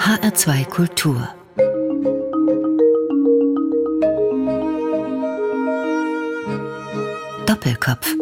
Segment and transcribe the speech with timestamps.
[0.00, 1.28] HR2 Kultur
[7.44, 8.16] Doppelkopf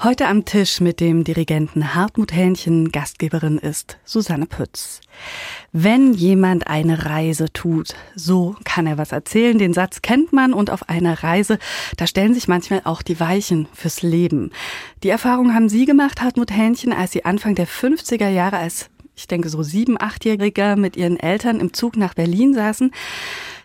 [0.00, 5.00] Heute am Tisch mit dem Dirigenten Hartmut Hähnchen, Gastgeberin ist Susanne Pütz.
[5.72, 9.58] Wenn jemand eine Reise tut, so kann er was erzählen.
[9.58, 11.58] Den Satz kennt man und auf einer Reise,
[11.96, 14.52] da stellen sich manchmal auch die Weichen fürs Leben.
[15.02, 19.26] Die Erfahrung haben Sie gemacht, Hartmut Hähnchen, als Sie Anfang der 50er Jahre als, ich
[19.26, 22.92] denke so sieben, achtjähriger mit Ihren Eltern im Zug nach Berlin saßen.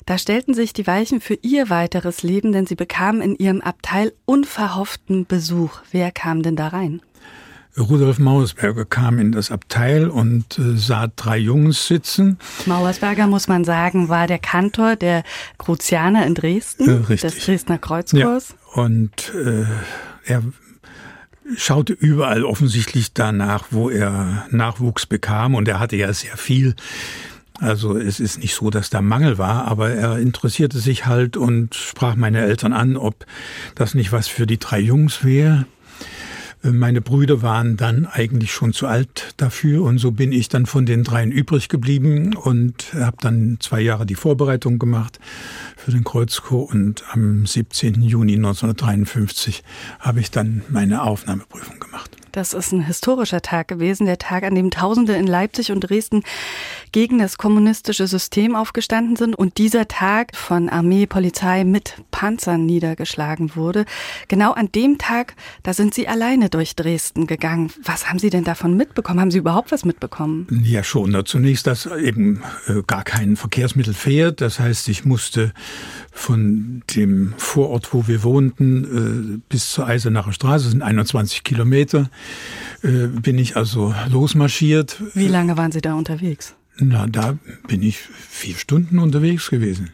[0.06, 4.12] Da stellten sich die Weichen für ihr weiteres Leben, denn sie bekamen in ihrem Abteil
[4.26, 5.80] unverhofften Besuch.
[5.92, 7.02] Wer kam denn da rein?
[7.78, 12.38] Rudolf Mauersberger kam in das Abteil und äh, sah drei Jungs sitzen.
[12.66, 15.24] Mauersberger, muss man sagen, war der Kantor der
[15.58, 17.22] Kruzianer in Dresden, äh, richtig.
[17.22, 18.56] des Dresdner Kreuzchors.
[18.76, 18.84] Ja.
[18.84, 19.66] Und äh,
[20.26, 20.44] er
[21.56, 25.56] schaute überall offensichtlich danach, wo er Nachwuchs bekam.
[25.56, 26.76] Und er hatte ja sehr viel
[27.60, 31.76] also es ist nicht so, dass da Mangel war, aber er interessierte sich halt und
[31.76, 33.26] sprach meine Eltern an, ob
[33.76, 35.66] das nicht was für die drei Jungs wäre.
[36.64, 40.86] Meine Brüder waren dann eigentlich schon zu alt dafür und so bin ich dann von
[40.86, 45.20] den dreien übrig geblieben und habe dann zwei Jahre die Vorbereitung gemacht
[45.84, 48.04] für den Kreuzchor und am 17.
[48.04, 49.64] Juni 1953
[50.00, 52.23] habe ich dann meine Aufnahmeprüfung gemacht.
[52.34, 56.24] Das ist ein historischer Tag gewesen, der Tag, an dem Tausende in Leipzig und Dresden
[56.92, 63.56] gegen das kommunistische System aufgestanden sind und dieser Tag von Armee, Polizei mit Panzern niedergeschlagen
[63.56, 63.86] wurde.
[64.30, 67.72] Genau an dem Tag, da sind Sie alleine durch Dresden gegangen.
[67.84, 69.20] Was haben Sie denn davon mitbekommen?
[69.20, 70.48] Haben Sie überhaupt was mitbekommen?
[70.64, 71.16] Ja, schon.
[71.26, 74.42] Zunächst, dass eben äh, gar kein Verkehrsmittel fährt.
[74.42, 75.54] Das heißt, ich musste
[76.12, 82.10] von dem Vorort, wo wir wohnten, äh, bis zur Eisenacher Straße, das sind 21 Kilometer,
[82.84, 85.02] äh, bin ich also losmarschiert.
[85.14, 86.56] Wie lange waren Sie da unterwegs?
[86.78, 87.38] Na, da
[87.68, 89.92] bin ich vier Stunden unterwegs gewesen.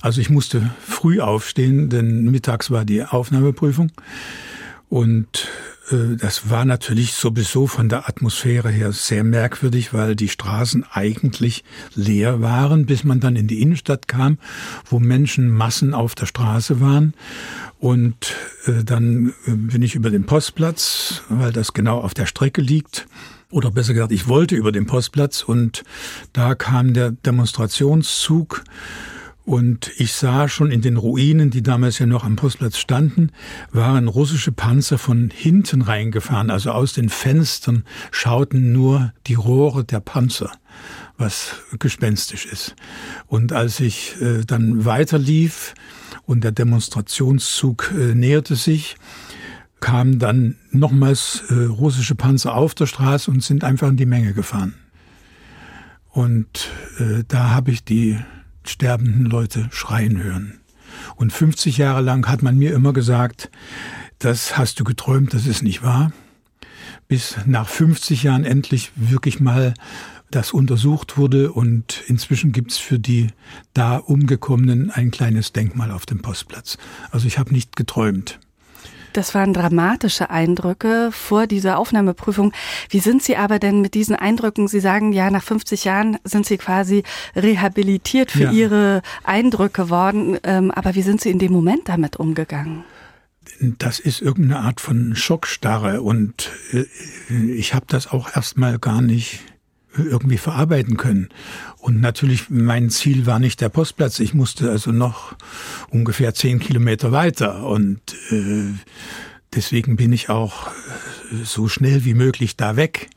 [0.00, 3.90] Also ich musste früh aufstehen, denn mittags war die Aufnahmeprüfung.
[4.88, 5.48] Und
[5.90, 11.64] äh, das war natürlich sowieso von der Atmosphäre her sehr merkwürdig, weil die Straßen eigentlich
[11.94, 14.38] leer waren, bis man dann in die Innenstadt kam,
[14.84, 17.14] wo Menschenmassen auf der Straße waren.
[17.84, 18.34] Und
[18.64, 23.06] äh, dann äh, bin ich über den Postplatz, weil das genau auf der Strecke liegt.
[23.50, 25.84] Oder besser gesagt, ich wollte über den Postplatz und
[26.32, 28.64] da kam der Demonstrationszug
[29.44, 33.32] und ich sah schon in den Ruinen, die damals ja noch am Postplatz standen,
[33.70, 36.50] waren russische Panzer von hinten reingefahren.
[36.50, 40.50] Also aus den Fenstern schauten nur die Rohre der Panzer,
[41.18, 42.76] was gespenstisch ist.
[43.26, 45.74] Und als ich äh, dann weiterlief
[46.26, 48.96] und der Demonstrationszug äh, näherte sich,
[49.80, 54.32] kamen dann nochmals äh, russische Panzer auf der Straße und sind einfach in die Menge
[54.32, 54.74] gefahren.
[56.08, 58.18] Und äh, da habe ich die
[58.64, 60.60] sterbenden Leute schreien hören.
[61.16, 63.50] Und 50 Jahre lang hat man mir immer gesagt,
[64.18, 66.12] das hast du geträumt, das ist nicht wahr.
[67.08, 69.74] Bis nach 50 Jahren endlich wirklich mal
[70.30, 73.28] das untersucht wurde und inzwischen gibt's für die
[73.72, 76.76] da umgekommenen ein kleines Denkmal auf dem Postplatz.
[77.10, 78.40] Also ich habe nicht geträumt.
[79.14, 82.52] Das waren dramatische Eindrücke vor dieser Aufnahmeprüfung.
[82.90, 84.66] Wie sind Sie aber denn mit diesen Eindrücken?
[84.66, 87.04] Sie sagen ja, nach 50 Jahren sind Sie quasi
[87.36, 88.50] rehabilitiert für ja.
[88.50, 90.38] Ihre Eindrücke worden.
[90.42, 92.82] Ähm, aber wie sind Sie in dem Moment damit umgegangen?
[93.60, 96.84] Das ist irgendeine Art von Schockstarre und äh,
[97.52, 99.40] ich habe das auch erstmal gar nicht
[99.96, 101.28] irgendwie verarbeiten können.
[101.78, 104.20] Und natürlich, mein Ziel war nicht der Postplatz.
[104.20, 105.34] Ich musste also noch
[105.90, 107.66] ungefähr zehn Kilometer weiter.
[107.66, 108.00] Und
[108.30, 108.72] äh,
[109.54, 113.08] deswegen bin ich auch äh, so schnell wie möglich da weg.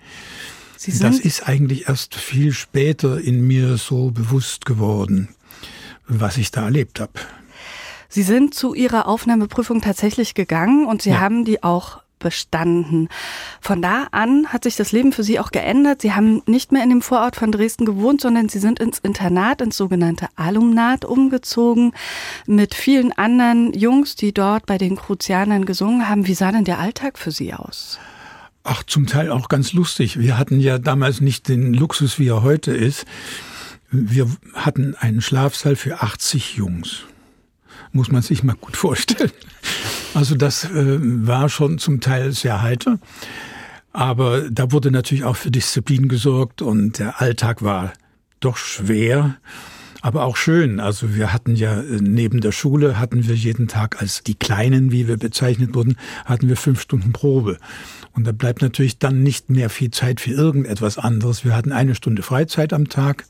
[0.99, 5.29] das ist eigentlich erst viel später in mir so bewusst geworden,
[6.07, 7.13] was ich da erlebt habe.
[8.09, 11.19] Sie sind zu Ihrer Aufnahmeprüfung tatsächlich gegangen und Sie ja.
[11.19, 13.09] haben die auch bestanden.
[13.61, 16.01] Von da an hat sich das Leben für Sie auch geändert.
[16.01, 19.61] Sie haben nicht mehr in dem Vorort von Dresden gewohnt, sondern Sie sind ins Internat,
[19.61, 21.93] ins sogenannte Alumnat umgezogen
[22.45, 26.27] mit vielen anderen Jungs, die dort bei den Kruzianern gesungen haben.
[26.27, 27.99] Wie sah denn der Alltag für Sie aus?
[28.63, 30.19] Ach, zum Teil auch ganz lustig.
[30.19, 33.05] Wir hatten ja damals nicht den Luxus, wie er heute ist.
[33.89, 37.03] Wir hatten einen Schlafsaal für 80 Jungs.
[37.93, 39.31] Muss man sich mal gut vorstellen.
[40.17, 42.97] Also das äh, war schon zum Teil sehr heiter.
[43.93, 47.93] Aber da wurde natürlich auch für Disziplin gesorgt und der Alltag war
[48.39, 49.35] doch schwer.
[50.01, 50.79] Aber auch schön.
[50.79, 54.91] Also wir hatten ja äh, neben der Schule hatten wir jeden Tag als die Kleinen,
[54.91, 57.57] wie wir bezeichnet wurden, hatten wir fünf Stunden Probe.
[58.13, 61.45] Und da bleibt natürlich dann nicht mehr viel Zeit für irgendetwas anderes.
[61.45, 63.25] Wir hatten eine Stunde Freizeit am Tag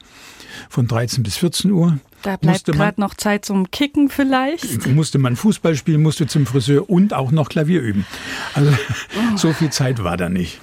[0.70, 2.00] von 13 bis 14 Uhr.
[2.24, 4.88] Da bleibt gerade noch Zeit zum Kicken vielleicht.
[4.88, 8.06] Musste man Fußball spielen, musste zum Friseur und auch noch Klavier üben.
[8.54, 9.36] Also oh.
[9.38, 10.62] so viel Zeit war da nicht.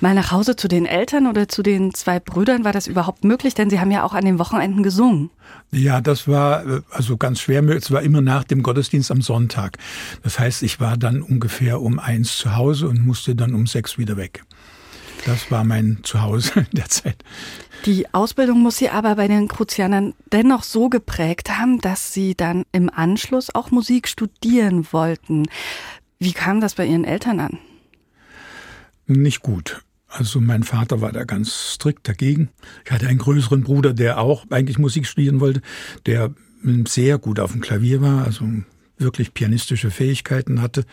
[0.00, 3.54] Mal nach Hause zu den Eltern oder zu den zwei Brüdern, war das überhaupt möglich?
[3.54, 5.30] Denn Sie haben ja auch an den Wochenenden gesungen.
[5.72, 7.62] Ja, das war äh, also ganz schwer.
[7.70, 9.78] Es war immer nach dem Gottesdienst am Sonntag.
[10.22, 13.98] Das heißt, ich war dann ungefähr um eins zu Hause und musste dann um sechs
[13.98, 14.42] wieder weg.
[15.26, 17.22] Das war mein Zuhause in der Zeit.
[17.86, 22.64] Die Ausbildung muss Sie aber bei den Kruzianern dennoch so geprägt haben, dass Sie dann
[22.72, 25.46] im Anschluss auch Musik studieren wollten.
[26.18, 27.58] Wie kam das bei Ihren Eltern an?
[29.10, 29.82] Nicht gut.
[30.06, 32.48] Also mein Vater war da ganz strikt dagegen.
[32.84, 35.62] Ich hatte einen größeren Bruder, der auch eigentlich Musik studieren wollte,
[36.06, 36.32] der
[36.86, 38.46] sehr gut auf dem Klavier war, also
[38.98, 40.84] wirklich pianistische Fähigkeiten hatte.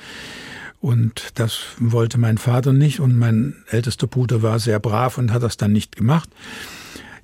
[0.79, 2.99] Und das wollte mein Vater nicht.
[2.99, 6.29] Und mein ältester Bruder war sehr brav und hat das dann nicht gemacht.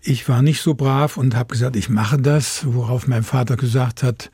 [0.03, 4.03] Ich war nicht so brav und habe gesagt, ich mache das, worauf mein Vater gesagt
[4.03, 4.29] hat,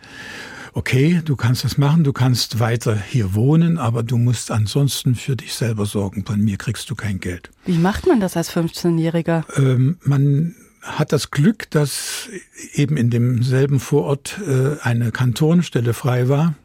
[0.73, 5.35] okay, du kannst das machen, du kannst weiter hier wohnen, aber du musst ansonsten für
[5.35, 6.25] dich selber sorgen.
[6.25, 7.49] Von mir kriegst du kein Geld.
[7.65, 9.43] Wie macht man das als 15-Jähriger?
[9.57, 12.29] Ähm, man hat das Glück, dass
[12.73, 16.55] eben in demselben Vorort äh, eine Kantonstelle frei war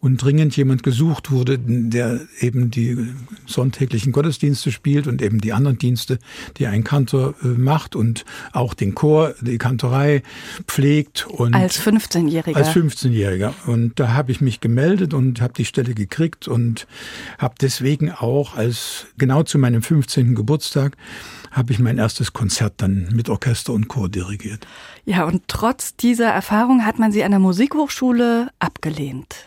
[0.00, 2.96] und dringend jemand gesucht wurde, der eben die
[3.46, 6.18] sonntäglichen Gottesdienste spielt und eben die anderen Dienste,
[6.56, 10.22] die ein Kantor äh, macht und auch den Chor, die Kantorei
[10.66, 11.26] pflegt.
[11.26, 12.56] Und als 15-Jähriger.
[12.56, 13.52] Als 15-Jähriger.
[13.66, 16.86] Und da habe ich mich gemeldet und habe die Stelle gekriegt und
[17.38, 20.34] habe deswegen auch als genau zu meinem 15.
[20.34, 20.96] Geburtstag
[21.50, 24.66] habe ich mein erstes Konzert dann mit Orchester und Chor dirigiert.
[25.04, 29.46] Ja, und trotz dieser Erfahrung hat man sie an der Musikhochschule abgelehnt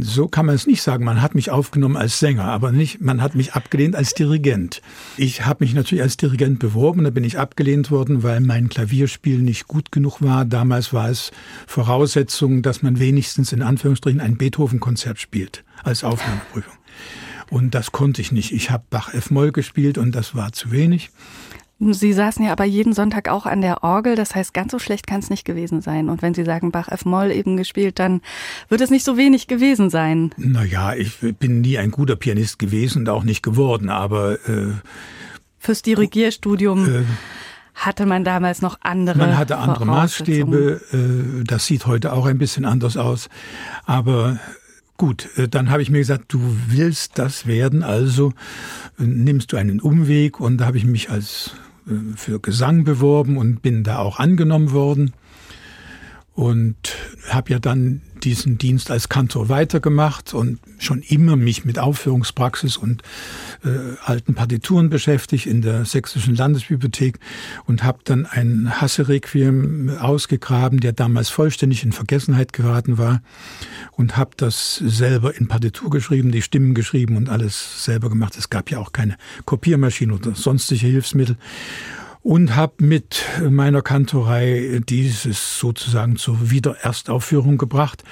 [0.00, 1.04] so kann man es nicht sagen.
[1.04, 4.82] Man hat mich aufgenommen als Sänger, aber nicht, man hat mich abgelehnt als Dirigent.
[5.16, 9.38] Ich habe mich natürlich als Dirigent beworben, da bin ich abgelehnt worden, weil mein Klavierspiel
[9.38, 10.44] nicht gut genug war.
[10.44, 11.32] Damals war es
[11.66, 16.74] Voraussetzung, dass man wenigstens in Anführungsstrichen ein Beethoven-Konzert spielt als Aufnahmeprüfung.
[17.50, 18.52] Und das konnte ich nicht.
[18.52, 21.10] Ich habe Bach F-Moll gespielt und das war zu wenig.
[21.80, 25.06] Sie saßen ja aber jeden Sonntag auch an der Orgel, das heißt, ganz so schlecht
[25.06, 26.08] kann es nicht gewesen sein.
[26.08, 27.04] Und wenn Sie sagen, Bach F.
[27.04, 28.20] Moll eben gespielt, dann
[28.68, 30.30] wird es nicht so wenig gewesen sein.
[30.36, 34.72] Naja, ich bin nie ein guter Pianist gewesen und auch nicht geworden, aber äh,
[35.58, 36.86] fürs Dirigierstudium.
[36.86, 37.02] Äh,
[37.74, 42.38] hatte man damals noch andere Man hatte andere Maßstäbe, äh, das sieht heute auch ein
[42.38, 43.28] bisschen anders aus.
[43.84, 44.38] Aber
[44.96, 48.32] gut, äh, dann habe ich mir gesagt, du willst das werden, also
[48.98, 51.56] äh, nimmst du einen Umweg und da habe ich mich als
[52.16, 55.12] für Gesang beworben und bin da auch angenommen worden.
[56.32, 56.96] Und
[57.28, 63.02] habe ja dann diesen Dienst als Kantor weitergemacht und schon immer mich mit Aufführungspraxis und
[63.64, 63.68] äh,
[64.04, 67.18] alten Partituren beschäftigt in der Sächsischen Landesbibliothek
[67.66, 73.20] und habe dann ein Hasse-Requiem ausgegraben, der damals vollständig in Vergessenheit geraten war
[73.92, 78.36] und habe das selber in Partitur geschrieben, die Stimmen geschrieben und alles selber gemacht.
[78.36, 81.36] Es gab ja auch keine Kopiermaschine oder sonstige Hilfsmittel
[82.24, 88.02] und habe mit meiner Kantorei dieses sozusagen zur Wiedererstaufführung gebracht.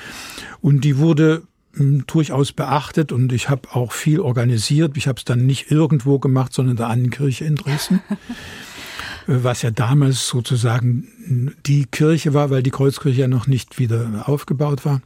[0.61, 4.99] Und die wurde hm, durchaus beachtet und ich habe auch viel organisiert.
[4.99, 8.01] Ich habe es dann nicht irgendwo gemacht, sondern in der Annenkirche in Dresden.
[9.27, 14.85] was ja damals sozusagen die Kirche war, weil die Kreuzkirche ja noch nicht wieder aufgebaut
[14.85, 15.01] war.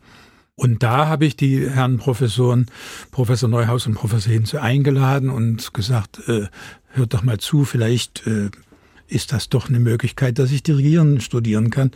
[0.57, 2.67] Und da habe ich die Herren Professoren,
[3.11, 6.47] Professor Neuhaus und Professor Hinze eingeladen und gesagt, äh,
[6.89, 8.49] hört doch mal zu, vielleicht äh,
[9.09, 11.91] ist das doch eine Möglichkeit, dass ich Dirigieren studieren kann.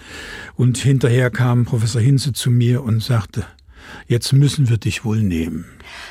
[0.55, 3.45] Und hinterher kam Professor Hinze zu mir und sagte,
[4.07, 5.64] jetzt müssen wir dich wohl nehmen.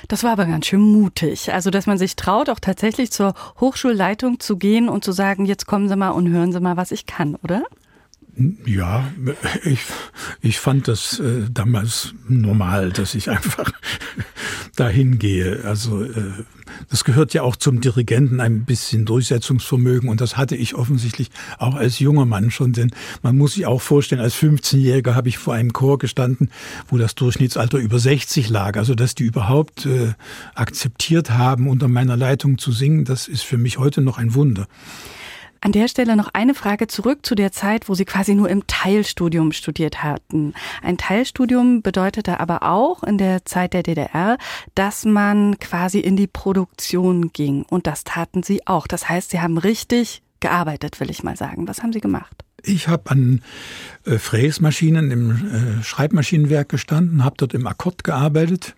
[0.08, 1.54] Das war aber ganz schön mutig.
[1.54, 5.66] Also, dass man sich traut, auch tatsächlich zur Hochschulleitung zu gehen und zu sagen, jetzt
[5.66, 7.64] kommen Sie mal und hören Sie mal, was ich kann, oder?
[8.66, 9.12] Ja,
[9.66, 9.82] ich,
[10.42, 13.72] ich fand das äh, damals normal, dass ich einfach
[14.78, 15.66] dahin gehe.
[15.66, 16.46] Also äh,
[16.90, 21.76] das gehört ja auch zum Dirigenten ein bisschen Durchsetzungsvermögen und das hatte ich offensichtlich auch
[21.76, 22.92] als junger Mann schon, denn
[23.22, 26.50] man muss sich auch vorstellen, als 15-Jähriger habe ich vor einem Chor gestanden,
[26.88, 28.78] wo das Durchschnittsalter über 60 lag.
[28.78, 30.14] Also dass die überhaupt äh,
[30.56, 34.68] akzeptiert haben, unter meiner Leitung zu singen, das ist für mich heute noch ein Wunder.
[35.62, 38.66] An der Stelle noch eine Frage zurück zu der Zeit, wo Sie quasi nur im
[38.68, 40.54] Teilstudium studiert hatten.
[40.82, 44.38] Ein Teilstudium bedeutete aber auch in der Zeit der DDR,
[44.76, 47.64] dass man quasi in die Produktion ging.
[47.64, 48.88] Und das taten Sie auch.
[48.88, 51.68] Das heißt, Sie haben richtig gearbeitet, will ich mal sagen.
[51.68, 52.46] Was haben Sie gemacht?
[52.64, 53.42] Ich habe an
[54.06, 58.76] äh, Fräsmaschinen im äh, Schreibmaschinenwerk gestanden, habe dort im Akkord gearbeitet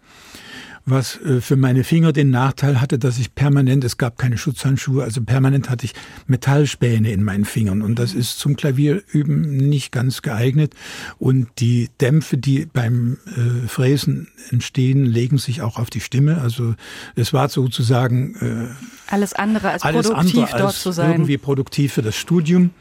[0.86, 5.04] was äh, für meine Finger den Nachteil hatte, dass ich permanent, es gab keine Schutzhandschuhe,
[5.04, 5.94] also permanent hatte ich
[6.28, 10.74] Metallspäne in meinen Fingern und das ist zum Klavierüben nicht ganz geeignet
[11.20, 16.42] und die Dämpfe, die beim äh, Fräsen entstehen, legen sich auch auf die Stimme.
[16.42, 16.76] Also
[17.16, 21.12] es war sozusagen äh, alles andere als alles produktiv andere als dort zu sein.
[21.12, 22.72] Irgendwie produktiv für das Studium.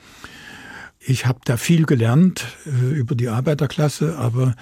[1.03, 4.55] Ich habe da viel gelernt äh, über die Arbeiterklasse, aber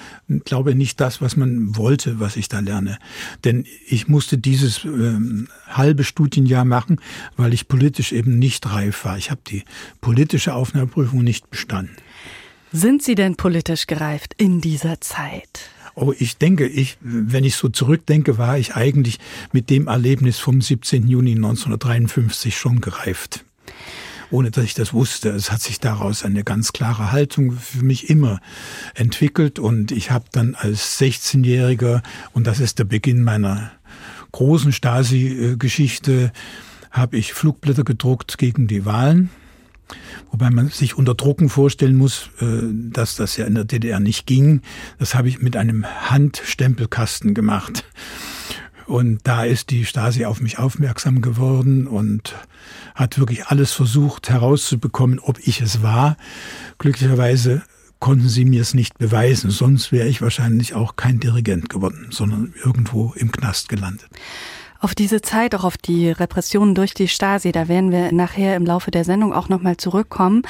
[0.45, 2.99] glaube nicht das, was man wollte, was ich da lerne.
[3.45, 7.00] Denn ich musste dieses ähm, halbe Studienjahr machen,
[7.37, 9.18] weil ich politisch eben nicht reif war.
[9.18, 9.64] Ich habe die
[10.00, 11.97] politische Aufnahmeprüfung nicht bestanden.
[12.71, 15.71] Sind Sie denn politisch gereift in dieser Zeit?
[15.97, 19.18] Oh, ich denke, ich, wenn ich so zurückdenke, war ich eigentlich
[19.50, 21.09] mit dem Erlebnis vom 17.
[21.09, 23.45] Juni 1953 schon gereift
[24.30, 25.30] ohne dass ich das wusste.
[25.30, 28.40] Es hat sich daraus eine ganz klare Haltung für mich immer
[28.94, 33.73] entwickelt und ich habe dann als 16-Jähriger, und das ist der Beginn meiner
[34.32, 36.32] großen Stasi-Geschichte,
[36.90, 39.30] habe ich Flugblätter gedruckt gegen die Wahlen.
[40.30, 42.44] Wobei man sich unter Drucken vorstellen muss, äh,
[42.92, 44.61] dass das ja in der DDR nicht ging.
[44.99, 47.85] Das habe ich mit einem Handstempelkasten gemacht.
[48.88, 52.35] Und da ist die Stasi auf mich aufmerksam geworden und
[52.95, 56.16] hat wirklich alles versucht herauszubekommen, ob ich es war.
[56.78, 57.61] Glücklicherweise
[57.99, 62.54] konnten sie mir es nicht beweisen, sonst wäre ich wahrscheinlich auch kein Dirigent geworden, sondern
[62.64, 64.09] irgendwo im Knast gelandet
[64.80, 68.64] auf diese Zeit, auch auf die Repressionen durch die Stasi, da werden wir nachher im
[68.64, 70.42] Laufe der Sendung auch nochmal zurückkommen.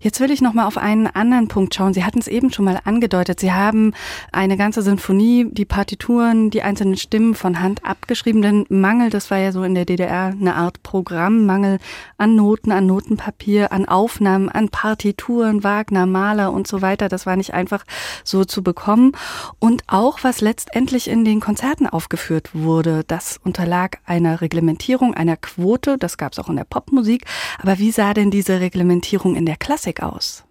[0.00, 1.92] Jetzt will ich nochmal auf einen anderen Punkt schauen.
[1.92, 3.40] Sie hatten es eben schon mal angedeutet.
[3.40, 3.92] Sie haben
[4.30, 8.42] eine ganze Sinfonie, die Partituren, die einzelnen Stimmen von Hand abgeschrieben.
[8.42, 11.78] Denn Mangel, das war ja so in der DDR eine Art Programm, Mangel
[12.16, 17.08] an Noten, an Notenpapier, an Aufnahmen, an Partituren, Wagner, Maler und so weiter.
[17.08, 17.84] Das war nicht einfach
[18.22, 19.12] so zu bekommen.
[19.58, 25.36] Und auch was letztendlich in den Konzerten aufgeführt wurde, das unter unterlag einer Reglementierung, einer
[25.36, 25.96] Quote.
[25.98, 27.24] Das gab es auch in der Popmusik.
[27.58, 30.44] Aber wie sah denn diese Reglementierung in der Klassik aus?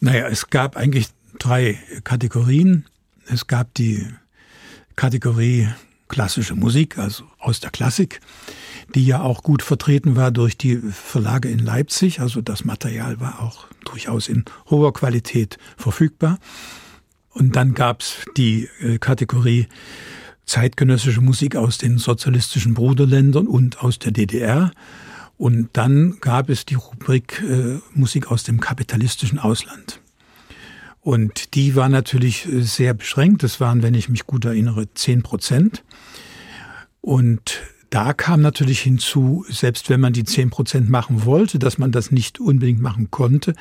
[0.00, 1.08] Naja, es gab eigentlich
[1.38, 2.86] drei Kategorien.
[3.26, 4.06] Es gab die
[4.94, 5.68] Kategorie
[6.08, 8.20] klassische Musik, also aus der Klassik,
[8.94, 12.20] die ja auch gut vertreten war durch die Verlage in Leipzig.
[12.20, 16.38] Also das Material war auch durchaus in hoher Qualität verfügbar.
[17.30, 19.66] Und dann gab es die äh, Kategorie
[20.46, 24.70] zeitgenössische Musik aus den sozialistischen Bruderländern und aus der DDR.
[25.36, 30.00] Und dann gab es die Rubrik äh, Musik aus dem kapitalistischen Ausland.
[31.02, 33.42] Und die war natürlich äh, sehr beschränkt.
[33.42, 35.84] Das waren, wenn ich mich gut erinnere, zehn Prozent.
[37.00, 37.60] Und
[37.90, 42.10] da kam natürlich hinzu, selbst wenn man die zehn Prozent machen wollte, dass man das
[42.10, 43.54] nicht unbedingt machen konnte,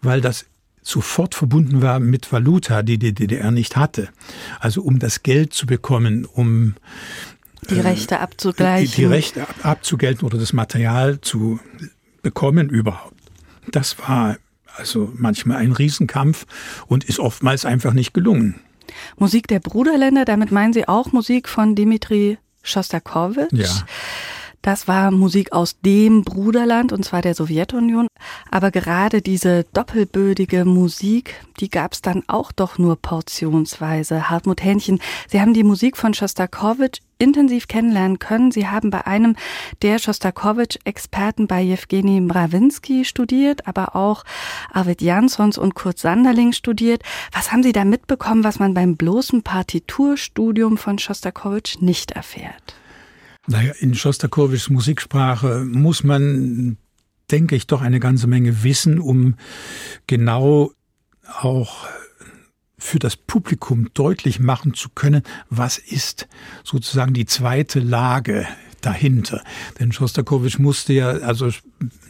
[0.00, 0.46] weil das
[0.86, 4.08] sofort verbunden war mit Valuta, die die DDR nicht hatte.
[4.60, 6.76] Also um das Geld zu bekommen, um
[7.68, 8.90] die äh, Rechte abzugleichen.
[8.90, 11.58] Die, die Rechte abzugelten oder das Material zu
[12.22, 13.14] bekommen überhaupt.
[13.72, 14.36] Das war
[14.76, 16.46] also manchmal ein Riesenkampf
[16.86, 18.60] und ist oftmals einfach nicht gelungen.
[19.18, 23.52] Musik der Bruderländer, damit meinen Sie auch Musik von Dimitri Schostakowitsch?
[23.52, 23.86] Ja.
[24.66, 28.08] Das war Musik aus dem Bruderland, und zwar der Sowjetunion.
[28.50, 34.28] Aber gerade diese doppelbödige Musik, die gab es dann auch doch nur portionsweise.
[34.28, 38.50] Hartmut Hähnchen, Sie haben die Musik von Schostakowitsch intensiv kennenlernen können.
[38.50, 39.36] Sie haben bei einem
[39.82, 44.24] der Schostakowitsch-Experten bei Jewgeni Mrawinsky studiert, aber auch
[44.72, 47.04] Arvid Jansons und Kurt Sanderling studiert.
[47.30, 52.75] Was haben Sie da mitbekommen, was man beim bloßen Partiturstudium von Schostakowitsch nicht erfährt?
[53.46, 56.78] Naja, in Schostakowitschs Musiksprache muss man,
[57.30, 59.36] denke ich, doch eine ganze Menge wissen, um
[60.06, 60.72] genau
[61.40, 61.86] auch
[62.78, 66.28] für das Publikum deutlich machen zu können, was ist
[66.64, 68.46] sozusagen die zweite Lage
[68.80, 69.42] dahinter.
[69.78, 71.50] Denn Schostakowitsch musste ja also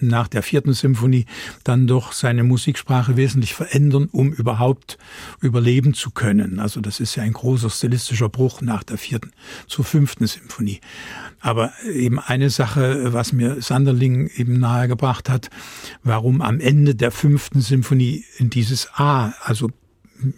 [0.01, 1.27] nach der vierten Symphonie
[1.65, 4.99] dann doch seine Musiksprache wesentlich verändern, um überhaupt
[5.41, 6.61] überleben zu können.
[6.61, 9.33] Also das ist ja ein großer stilistischer Bruch nach der vierten
[9.67, 10.81] zur fünften Symphonie.
[11.41, 15.51] Aber eben eine Sache, was mir Sanderling eben nahegebracht hat,
[16.03, 19.71] warum am Ende der fünften Symphonie in dieses A, also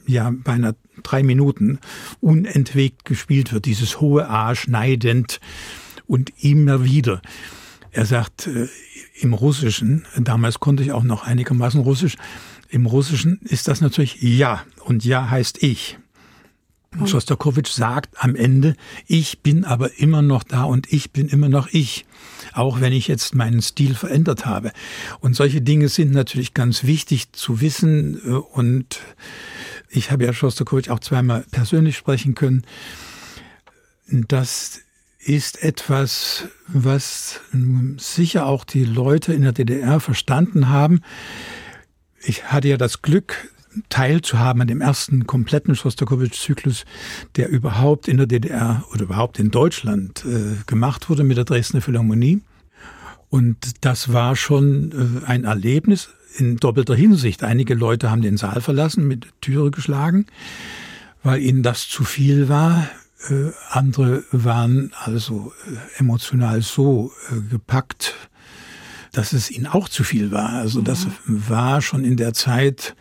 [0.07, 1.79] ja beinahe drei Minuten
[2.21, 5.41] unentwegt gespielt wird, dieses hohe A schneidend
[6.09, 7.23] und immer wieder.
[7.93, 8.67] Er sagt äh,
[9.21, 12.17] im Russischen, damals konnte ich auch noch einigermaßen Russisch,
[12.69, 15.99] im Russischen ist das natürlich Ja und Ja heißt ich.
[16.93, 17.07] Und hm.
[17.07, 18.75] Schostakowitsch sagt am Ende,
[19.07, 22.07] ich bin aber immer noch da und ich bin immer noch ich,
[22.55, 24.73] auch wenn ich jetzt meinen Stil verändert habe.
[25.21, 28.21] Und solche Dinge sind natürlich ganz wichtig zu wissen.
[28.25, 29.00] Äh, und
[29.91, 32.65] ich habe ja Schostakowitsch auch zweimal persönlich sprechen können.
[34.07, 34.81] Das
[35.19, 37.41] ist etwas, was
[37.99, 41.01] sicher auch die Leute in der DDR verstanden haben.
[42.21, 43.51] Ich hatte ja das Glück,
[43.89, 46.85] teilzuhaben an dem ersten kompletten Schostakowitsch-Zyklus,
[47.37, 51.81] der überhaupt in der DDR oder überhaupt in Deutschland äh, gemacht wurde mit der Dresdner
[51.81, 52.43] Philharmonie.
[53.29, 57.43] Und das war schon äh, ein Erlebnis in doppelter Hinsicht.
[57.43, 60.27] Einige Leute haben den Saal verlassen, mit Türe geschlagen,
[61.23, 62.89] weil ihnen das zu viel war.
[63.29, 68.15] Äh, andere waren also äh, emotional so äh, gepackt,
[69.13, 70.51] dass es ihnen auch zu viel war.
[70.51, 71.49] Also das mhm.
[71.49, 72.95] war schon in der Zeit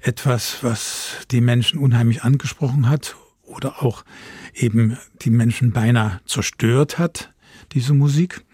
[0.00, 4.04] etwas, was die Menschen unheimlich angesprochen hat oder auch
[4.54, 7.32] eben die Menschen beinahe zerstört hat,
[7.72, 8.44] diese Musik.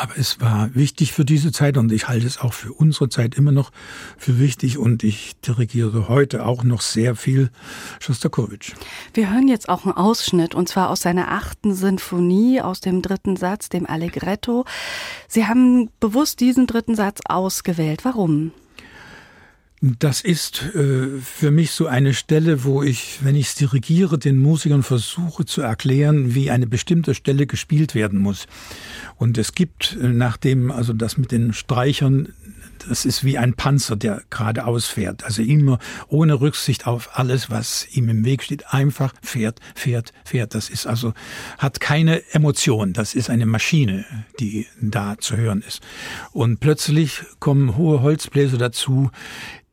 [0.00, 3.34] Aber es war wichtig für diese Zeit und ich halte es auch für unsere Zeit
[3.34, 3.72] immer noch
[4.16, 7.50] für wichtig und ich dirigiere heute auch noch sehr viel
[7.98, 8.74] Schostakowitsch.
[9.12, 13.36] Wir hören jetzt auch einen Ausschnitt und zwar aus seiner achten Sinfonie, aus dem dritten
[13.36, 14.64] Satz, dem Allegretto.
[15.26, 18.04] Sie haben bewusst diesen dritten Satz ausgewählt.
[18.04, 18.52] Warum?
[19.80, 24.36] Das ist äh, für mich so eine Stelle, wo ich, wenn ich es dirigiere, den
[24.36, 28.48] Musikern versuche zu erklären, wie eine bestimmte Stelle gespielt werden muss.
[29.16, 32.32] Und es gibt, äh, nachdem also das mit den Streichern
[32.88, 35.24] das ist wie ein Panzer, der geradeaus fährt.
[35.24, 40.54] Also immer ohne Rücksicht auf alles, was ihm im Weg steht, einfach fährt, fährt, fährt.
[40.54, 41.14] Das ist also,
[41.58, 42.92] hat keine Emotion.
[42.92, 44.04] Das ist eine Maschine,
[44.40, 45.80] die da zu hören ist.
[46.32, 49.10] Und plötzlich kommen hohe Holzbläser dazu,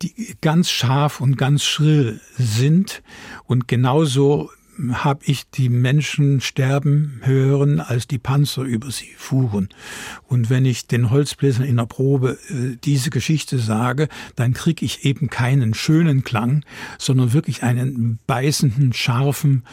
[0.01, 3.01] die ganz scharf und ganz schrill sind
[3.45, 4.50] und genauso
[4.94, 9.70] habe ich die Menschen sterben hören, als die Panzer über sie fuhren.
[10.24, 15.05] Und wenn ich den Holzbläsern in der Probe äh, diese Geschichte sage, dann kriege ich
[15.05, 16.63] eben keinen schönen Klang,
[16.98, 19.63] sondern wirklich einen beißenden, scharfen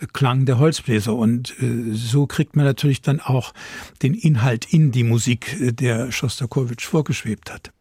[0.00, 1.14] äh, Klang der Holzbläser.
[1.14, 3.52] Und äh, so kriegt man natürlich dann auch
[4.02, 7.72] den Inhalt in die Musik, äh, der Schostakowitsch vorgeschwebt hat.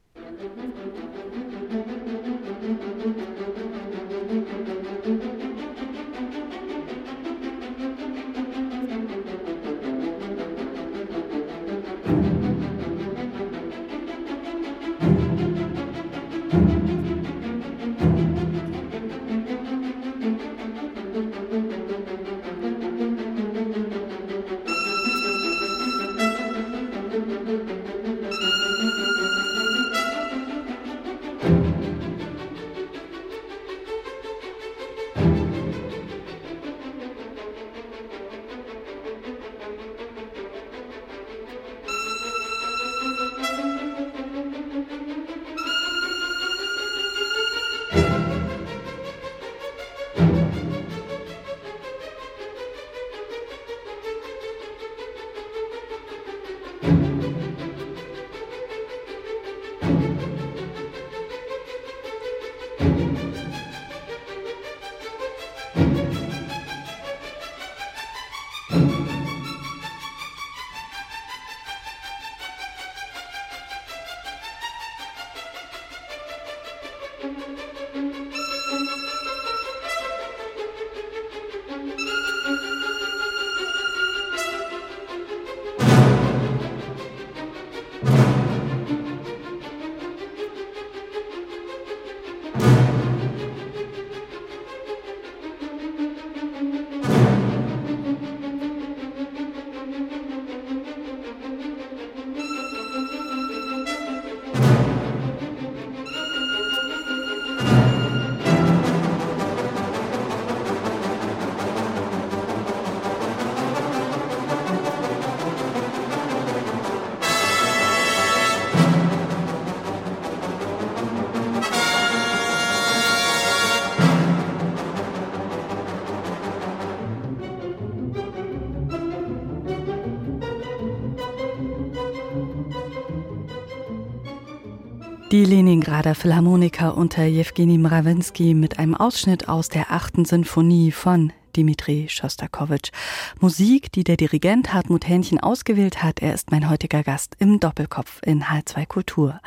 [135.35, 142.07] Die Leningrader Philharmoniker unter Jewgeni Mrawinski mit einem Ausschnitt aus der achten Sinfonie von Dimitri
[142.09, 142.91] Schostakowitsch.
[143.39, 146.21] Musik, die der Dirigent Hartmut Hähnchen ausgewählt hat.
[146.21, 149.39] Er ist mein heutiger Gast im Doppelkopf in H2 Kultur.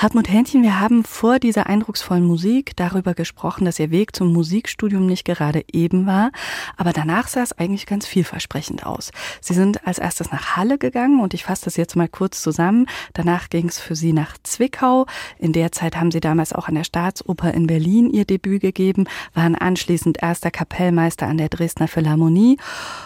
[0.00, 5.04] Hartmut Hähnchen, wir haben vor dieser eindrucksvollen Musik darüber gesprochen, dass Ihr Weg zum Musikstudium
[5.04, 6.30] nicht gerade eben war,
[6.78, 9.10] aber danach sah es eigentlich ganz vielversprechend aus.
[9.42, 12.86] Sie sind als erstes nach Halle gegangen und ich fasse das jetzt mal kurz zusammen.
[13.12, 15.04] Danach ging es für Sie nach Zwickau.
[15.38, 19.06] In der Zeit haben Sie damals auch an der Staatsoper in Berlin Ihr Debüt gegeben,
[19.34, 22.58] waren anschließend erster Kapellmeister an der Dresdner Philharmonie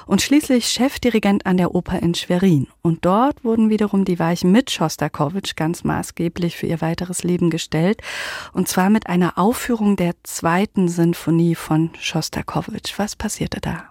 [0.06, 2.66] und schließlich Chefdirigent an der Oper in Schwerin.
[2.82, 8.00] Und dort wurden wiederum die Weichen mit Schostakowitsch ganz maßgeblich für ihr weiteres Leben gestellt.
[8.52, 12.94] Und zwar mit einer Aufführung der zweiten Sinfonie von Schostakowitsch.
[12.96, 13.90] Was passierte da?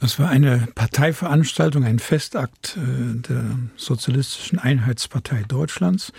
[0.00, 3.44] Das war eine Parteiveranstaltung, ein Festakt äh, der
[3.76, 6.12] Sozialistischen Einheitspartei Deutschlands.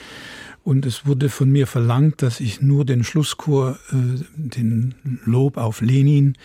[0.63, 4.93] Und es wurde von mir verlangt, dass ich nur den Schlusschor, äh, den
[5.25, 6.37] Lob auf Lenin,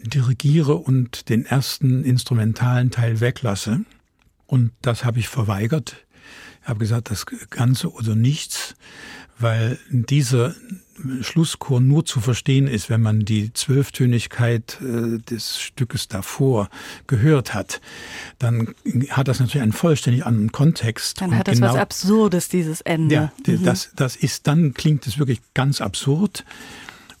[0.00, 3.84] dirigiere und den ersten instrumentalen Teil weglasse.
[4.46, 5.96] Und das habe ich verweigert.
[6.62, 8.74] Ich habe gesagt, das Ganze oder nichts,
[9.38, 10.54] weil dieser
[11.20, 16.68] Schlusschor nur zu verstehen ist, wenn man die Zwölftönigkeit äh, des Stückes davor
[17.06, 17.80] gehört hat,
[18.38, 18.74] dann
[19.10, 21.20] hat das natürlich einen vollständig anderen Kontext.
[21.20, 23.14] Dann hat das genau, was Absurdes, dieses Ende.
[23.14, 23.64] Ja, mhm.
[23.64, 26.44] das, das ist, dann klingt es wirklich ganz absurd.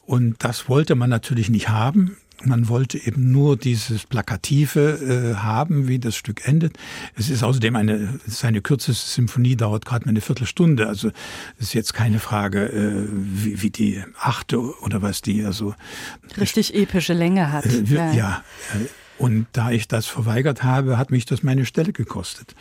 [0.06, 2.16] Und das wollte man natürlich nicht haben.
[2.44, 6.76] Man wollte eben nur dieses Plakative äh, haben, wie das Stück endet.
[7.16, 10.86] Es ist außerdem eine, seine kürzeste Symphonie dauert gerade mal eine Viertelstunde.
[10.86, 11.12] Also
[11.58, 15.74] ist jetzt keine Frage, äh, wie, wie die achte oder was die also
[16.38, 17.66] richtig epische Länge hat.
[17.66, 18.12] Äh, ja.
[18.12, 18.42] ja.
[19.18, 22.54] Und da ich das verweigert habe, hat mich das meine Stelle gekostet.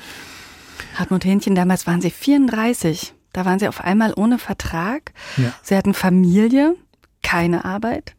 [0.96, 3.14] Hartmut Hähnchen, damals waren Sie 34.
[3.34, 5.12] Da waren Sie auf einmal ohne Vertrag.
[5.36, 5.54] Ja.
[5.62, 6.76] Sie hatten Familie,
[7.22, 8.15] keine Arbeit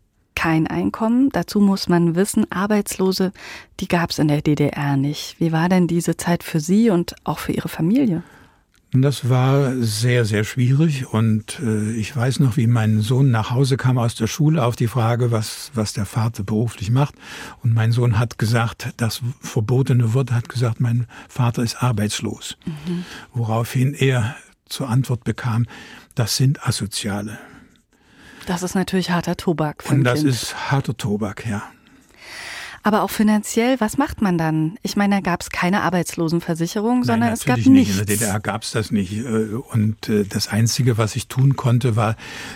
[0.46, 1.30] kein Einkommen.
[1.32, 3.32] Dazu muss man wissen, Arbeitslose,
[3.80, 5.34] die gab es in der DDR nicht.
[5.40, 8.22] Wie war denn diese Zeit für Sie und auch für Ihre Familie?
[8.92, 13.76] Das war sehr, sehr schwierig und äh, ich weiß noch, wie mein Sohn nach Hause
[13.76, 17.16] kam aus der Schule auf die Frage, was, was der Vater beruflich macht.
[17.64, 22.56] Und mein Sohn hat gesagt, das verbotene Wort hat gesagt, mein Vater ist arbeitslos.
[22.66, 23.04] Mhm.
[23.34, 24.36] Woraufhin er
[24.68, 25.66] zur Antwort bekam,
[26.14, 27.36] das sind Asoziale.
[28.46, 29.82] Das ist natürlich harter Tobak.
[29.82, 30.30] Für Und das kind.
[30.30, 31.62] ist harter Tobak, ja.
[32.86, 34.78] Aber auch finanziell, was macht man dann?
[34.82, 37.66] Ich meine, da gab es keine Arbeitslosenversicherung, Nein, sondern es gab nicht.
[37.66, 37.98] nichts.
[37.98, 39.12] In der DDR gab es das nicht.
[39.12, 42.14] Äh, und äh, das Einzige, was ich tun konnte, war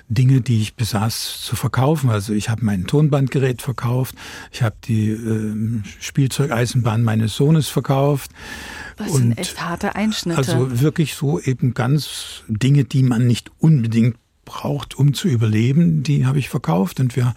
[0.08, 2.10] Dinge, die ich besaß, zu verkaufen.
[2.10, 4.14] Also ich habe mein Tonbandgerät verkauft,
[4.52, 8.30] ich habe die äh, Spielzeugeisenbahn meines Sohnes verkauft.
[8.98, 10.38] Das sind echt harte Einschnitte.
[10.38, 14.14] Also wirklich so eben ganz Dinge, die man nicht unbedingt
[14.50, 16.98] braucht, um zu überleben, die habe ich verkauft.
[16.98, 17.34] Und wir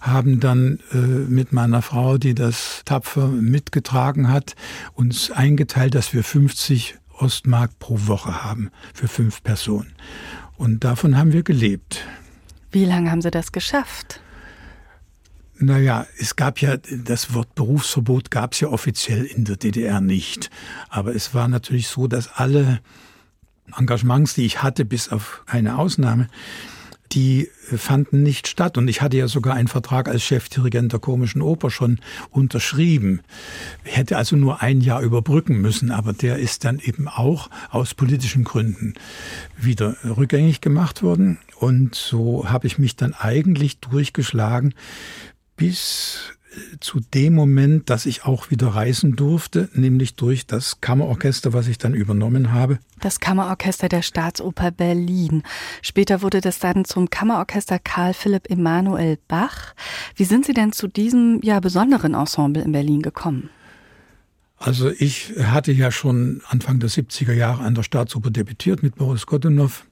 [0.00, 4.54] haben dann äh, mit meiner Frau, die das tapfer mitgetragen hat,
[4.94, 9.92] uns eingeteilt, dass wir 50 Ostmark pro Woche haben für fünf Personen.
[10.56, 12.06] Und davon haben wir gelebt.
[12.72, 14.20] Wie lange haben Sie das geschafft?
[15.58, 20.50] Naja, es gab ja, das Wort Berufsverbot gab es ja offiziell in der DDR nicht.
[20.88, 22.80] Aber es war natürlich so, dass alle
[23.76, 26.28] Engagements, die ich hatte, bis auf eine Ausnahme,
[27.12, 28.76] die fanden nicht statt.
[28.76, 32.00] Und ich hatte ja sogar einen Vertrag als Chefdirigent der Komischen Oper schon
[32.30, 33.20] unterschrieben.
[33.84, 37.94] Ich hätte also nur ein Jahr überbrücken müssen, aber der ist dann eben auch aus
[37.94, 38.94] politischen Gründen
[39.56, 41.38] wieder rückgängig gemacht worden.
[41.58, 44.74] Und so habe ich mich dann eigentlich durchgeschlagen
[45.56, 46.32] bis
[46.80, 51.78] zu dem Moment, dass ich auch wieder reisen durfte, nämlich durch das Kammerorchester, was ich
[51.78, 52.78] dann übernommen habe.
[53.00, 55.42] Das Kammerorchester der Staatsoper Berlin.
[55.82, 59.74] Später wurde das dann zum Kammerorchester Karl Philipp Emanuel Bach.
[60.16, 63.50] Wie sind Sie denn zu diesem ja besonderen Ensemble in Berlin gekommen?
[64.56, 69.26] Also ich hatte ja schon Anfang der 70er Jahre an der Staatsoper debütiert mit Boris
[69.26, 69.84] Godunov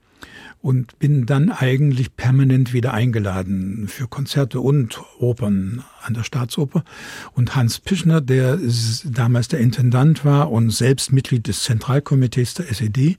[0.62, 6.84] und bin dann eigentlich permanent wieder eingeladen für Konzerte und Opern an der Staatsoper.
[7.32, 8.58] Und Hans Pischner, der
[9.04, 13.18] damals der Intendant war und selbst Mitglied des Zentralkomitees der SED,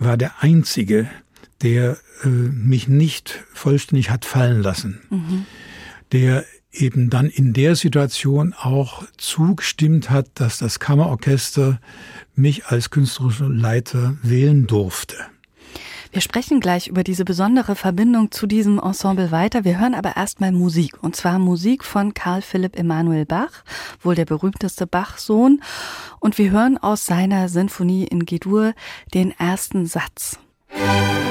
[0.00, 1.08] war der einzige,
[1.62, 5.00] der äh, mich nicht vollständig hat fallen lassen.
[5.10, 5.46] Mhm.
[6.10, 11.80] Der eben dann in der Situation auch zugestimmt hat, dass das Kammerorchester
[12.34, 15.16] mich als künstlerischer Leiter wählen durfte.
[16.10, 19.64] Wir sprechen gleich über diese besondere Verbindung zu diesem Ensemble weiter.
[19.64, 21.02] Wir hören aber erstmal Musik.
[21.02, 23.64] Und zwar Musik von Karl Philipp Emanuel Bach,
[24.00, 25.62] wohl der berühmteste Bach-Sohn.
[26.20, 28.72] Und wir hören aus seiner Sinfonie in G-Dur
[29.12, 30.38] den ersten Satz.
[30.70, 31.27] Musik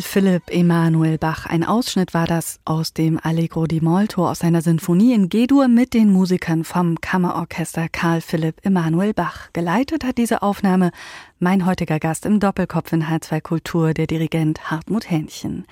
[0.00, 1.44] Karl Philipp Emanuel Bach.
[1.44, 5.92] Ein Ausschnitt war das aus dem Allegro di Molto aus seiner Sinfonie in G-Dur mit
[5.92, 9.50] den Musikern vom Kammerorchester Karl Philipp Emanuel Bach.
[9.52, 10.90] Geleitet hat diese Aufnahme
[11.38, 15.66] mein heutiger Gast im Doppelkopf in H2 Kultur, der Dirigent Hartmut Hähnchen.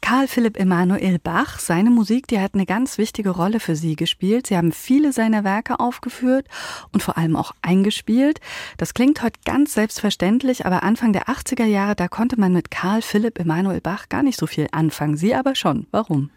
[0.00, 4.46] Karl Philipp Emanuel Bach, seine Musik, die hat eine ganz wichtige Rolle für Sie gespielt.
[4.46, 6.46] Sie haben viele seiner Werke aufgeführt
[6.92, 8.40] und vor allem auch eingespielt.
[8.76, 13.02] Das klingt heute ganz selbstverständlich, aber Anfang der 80er Jahre, da konnte man mit Karl
[13.02, 15.16] Philipp Emanuel Bach gar nicht so viel anfangen.
[15.16, 15.86] Sie aber schon.
[15.90, 16.30] Warum?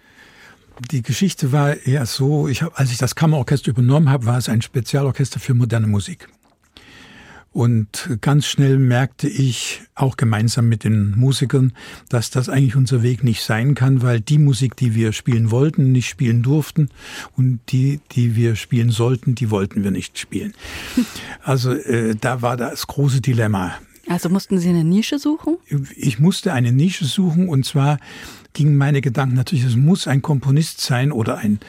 [0.90, 4.50] Die Geschichte war eher so, ich hab, als ich das Kammerorchester übernommen habe, war es
[4.50, 6.28] ein Spezialorchester für moderne Musik.
[7.54, 11.74] Und ganz schnell merkte ich, auch gemeinsam mit den Musikern,
[12.08, 15.92] dass das eigentlich unser Weg nicht sein kann, weil die Musik, die wir spielen wollten,
[15.92, 16.90] nicht spielen durften
[17.36, 20.54] und die, die wir spielen sollten, die wollten wir nicht spielen.
[21.44, 23.74] Also äh, da war das große Dilemma.
[24.08, 25.58] Also mussten Sie eine Nische suchen?
[25.96, 28.00] Ich musste eine Nische suchen und zwar
[28.54, 31.60] gingen meine Gedanken natürlich, es muss ein Komponist sein oder ein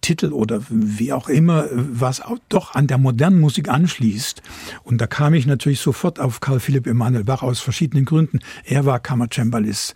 [0.00, 4.42] Titel oder wie auch immer, was auch doch an der modernen Musik anschließt.
[4.82, 8.40] Und da kam ich natürlich sofort auf Karl Philipp Emanuel Bach aus verschiedenen Gründen.
[8.64, 9.94] Er war Kammercembalist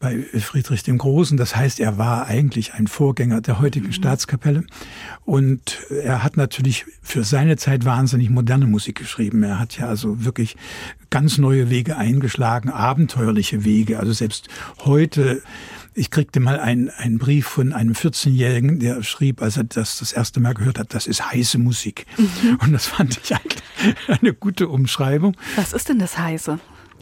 [0.00, 1.38] bei Friedrich dem Großen.
[1.38, 3.92] Das heißt, er war eigentlich ein Vorgänger der heutigen mhm.
[3.92, 4.64] Staatskapelle.
[5.24, 9.42] Und er hat natürlich für seine Zeit wahnsinnig moderne Musik geschrieben.
[9.42, 10.56] Er hat ja also wirklich
[11.08, 13.98] ganz neue Wege eingeschlagen, abenteuerliche Wege.
[13.98, 14.48] Also selbst
[14.84, 15.42] heute
[15.96, 20.12] ich kriegte mal einen, einen Brief von einem 14-Jährigen, der schrieb, als er das das
[20.12, 22.06] erste Mal gehört hat, das ist heiße Musik.
[22.18, 22.58] Mhm.
[22.60, 23.62] Und das fand ich eigentlich
[24.06, 25.36] eine gute Umschreibung.
[25.56, 26.58] Was ist denn das heiße?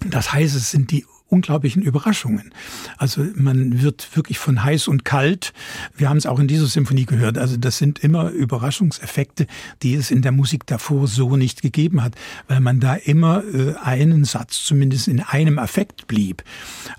[0.07, 2.53] Das heiße sind die unglaublichen Überraschungen.
[2.97, 5.53] Also man wird wirklich von heiß und kalt.
[5.97, 7.37] Wir haben es auch in dieser Symphonie gehört.
[7.39, 9.47] Also das sind immer Überraschungseffekte,
[9.83, 12.15] die es in der Musik davor so nicht gegeben hat,
[12.47, 16.45] weil man da immer äh, einen Satz zumindest in einem Affekt blieb.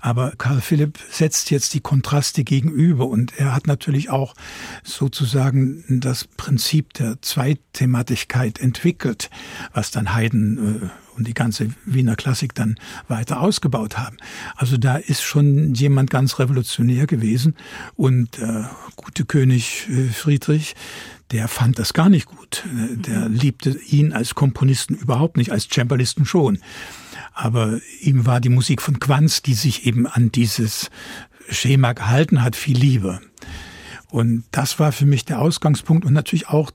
[0.00, 4.34] Aber Karl Philipp setzt jetzt die Kontraste gegenüber und er hat natürlich auch
[4.84, 9.30] sozusagen das Prinzip der Zweithematigkeit entwickelt,
[9.72, 12.76] was dann Haydn äh, und die ganze Wiener Klassik dann
[13.08, 14.16] weiter ausgebaut haben.
[14.54, 17.56] Also da ist schon jemand ganz revolutionär gewesen
[17.94, 18.64] und äh,
[18.96, 20.74] gute König äh, Friedrich,
[21.30, 22.64] der fand das gar nicht gut.
[22.66, 26.58] Äh, der liebte ihn als Komponisten überhaupt nicht, als Cembalisten schon.
[27.32, 30.90] Aber ihm war die Musik von Quanz, die sich eben an dieses
[31.48, 33.20] Schema gehalten hat, viel lieber.
[34.08, 36.70] Und das war für mich der Ausgangspunkt und natürlich auch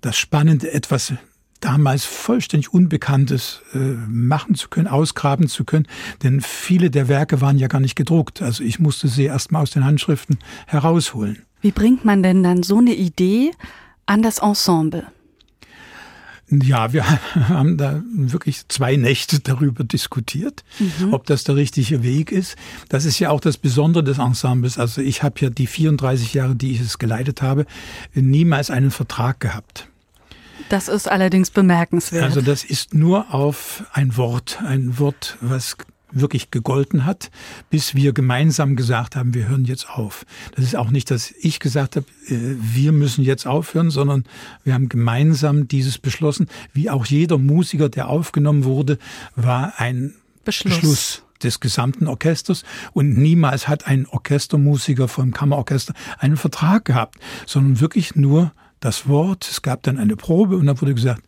[0.00, 1.14] das Spannende, etwas
[1.62, 5.86] damals vollständig Unbekanntes äh, machen zu können, ausgraben zu können,
[6.22, 8.42] denn viele der Werke waren ja gar nicht gedruckt.
[8.42, 11.42] Also ich musste sie erstmal aus den Handschriften herausholen.
[11.62, 13.52] Wie bringt man denn dann so eine Idee
[14.06, 15.06] an das Ensemble?
[16.50, 17.04] Ja, wir
[17.48, 21.14] haben da wirklich zwei Nächte darüber diskutiert, mhm.
[21.14, 22.56] ob das der richtige Weg ist.
[22.88, 24.78] Das ist ja auch das Besondere des Ensembles.
[24.78, 27.64] Also ich habe ja die 34 Jahre, die ich es geleitet habe,
[28.14, 29.88] niemals einen Vertrag gehabt.
[30.68, 32.24] Das ist allerdings bemerkenswert.
[32.24, 35.76] Also das ist nur auf ein Wort, ein Wort, was
[36.12, 37.30] wirklich gegolten hat,
[37.70, 40.24] bis wir gemeinsam gesagt haben, wir hören jetzt auf.
[40.54, 44.24] Das ist auch nicht, dass ich gesagt habe, äh, wir müssen jetzt aufhören, sondern
[44.64, 46.48] wir haben gemeinsam dieses beschlossen.
[46.72, 48.98] Wie auch jeder Musiker, der aufgenommen wurde,
[49.36, 50.74] war ein Beschluss.
[50.74, 57.80] Beschluss des gesamten Orchesters und niemals hat ein Orchestermusiker vom Kammerorchester einen Vertrag gehabt, sondern
[57.80, 58.52] wirklich nur
[58.84, 61.22] das Wort, es gab dann eine Probe und dann wurde gesagt,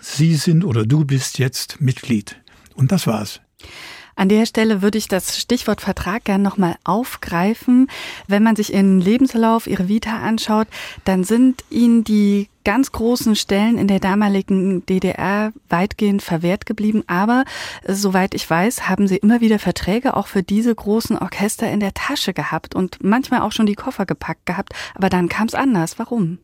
[0.00, 2.36] Sie sind oder du bist jetzt Mitglied.
[2.74, 3.40] Und das war's.
[4.18, 7.88] An der Stelle würde ich das Stichwort Vertrag gern nochmal aufgreifen.
[8.26, 10.68] Wenn man sich Ihren Lebenslauf, Ihre Vita anschaut,
[11.04, 17.04] dann sind Ihnen die ganz großen Stellen in der damaligen DDR weitgehend verwehrt geblieben.
[17.06, 17.44] Aber
[17.86, 21.92] soweit ich weiß, haben Sie immer wieder Verträge auch für diese großen Orchester in der
[21.92, 24.72] Tasche gehabt und manchmal auch schon die Koffer gepackt gehabt.
[24.94, 25.98] Aber dann kam es anders.
[25.98, 26.38] Warum?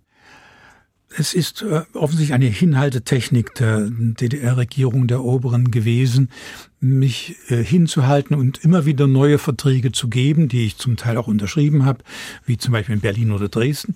[1.16, 6.30] Es ist äh, offensichtlich eine Hinhaltetechnik der DDR-Regierung der Oberen gewesen,
[6.80, 11.28] mich äh, hinzuhalten und immer wieder neue Verträge zu geben, die ich zum Teil auch
[11.28, 12.02] unterschrieben habe,
[12.44, 13.94] wie zum Beispiel in Berlin oder Dresden,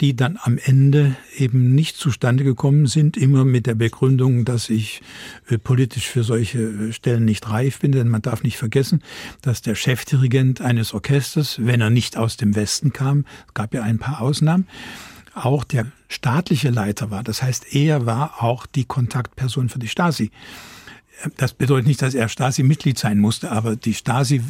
[0.00, 5.02] die dann am Ende eben nicht zustande gekommen sind, immer mit der Begründung, dass ich
[5.48, 9.02] äh, politisch für solche Stellen nicht reif bin, denn man darf nicht vergessen,
[9.42, 13.98] dass der Chefdirigent eines Orchesters, wenn er nicht aus dem Westen kam, gab ja ein
[13.98, 14.66] paar Ausnahmen,
[15.34, 17.22] auch der staatliche Leiter war.
[17.22, 20.30] Das heißt, er war auch die Kontaktperson für die Stasi.
[21.36, 24.42] Das bedeutet nicht, dass er Stasi-Mitglied sein musste, aber die Stasi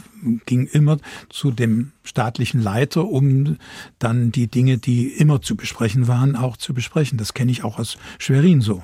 [0.47, 3.59] ging immer zu dem staatlichen Leiter, um
[3.99, 7.19] dann die Dinge, die immer zu besprechen waren, auch zu besprechen.
[7.19, 8.83] Das kenne ich auch aus Schwerin so.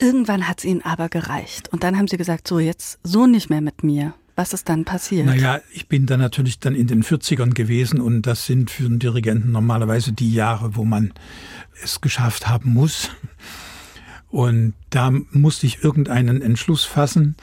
[0.00, 1.72] Irgendwann hat es ihnen aber gereicht.
[1.72, 4.14] Und dann haben sie gesagt, so jetzt so nicht mehr mit mir.
[4.36, 5.26] Was ist dann passiert?
[5.26, 8.98] Naja, ich bin dann natürlich dann in den 40ern gewesen und das sind für einen
[8.98, 11.12] Dirigenten normalerweise die Jahre, wo man
[11.82, 13.10] es geschafft haben muss.
[14.28, 17.36] Und da musste ich irgendeinen Entschluss fassen.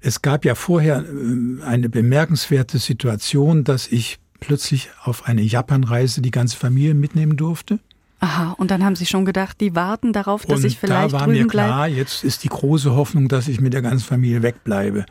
[0.00, 6.30] Es gab ja vorher äh, eine bemerkenswerte Situation, dass ich plötzlich auf eine Japanreise die
[6.30, 7.80] ganze Familie mitnehmen durfte.
[8.20, 11.18] Aha, und dann haben Sie schon gedacht, die warten darauf, dass und ich vielleicht da
[11.18, 11.96] war drüben mir klar, bleibe?
[11.96, 15.06] jetzt ist die große Hoffnung, dass ich mit der ganzen Familie wegbleibe.